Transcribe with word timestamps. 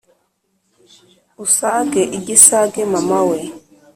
Usage 1.45 2.01
igisage 2.17 2.81
mama 2.91 3.19
we 3.29 3.39